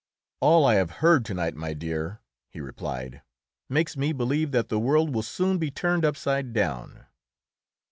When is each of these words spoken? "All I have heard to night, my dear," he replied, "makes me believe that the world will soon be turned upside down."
"All 0.39 0.65
I 0.65 0.77
have 0.77 0.89
heard 1.05 1.23
to 1.25 1.35
night, 1.35 1.53
my 1.55 1.75
dear," 1.75 2.21
he 2.49 2.59
replied, 2.59 3.21
"makes 3.69 3.95
me 3.95 4.13
believe 4.13 4.49
that 4.49 4.67
the 4.67 4.79
world 4.79 5.13
will 5.13 5.21
soon 5.21 5.59
be 5.59 5.69
turned 5.69 6.03
upside 6.05 6.53
down." 6.53 7.05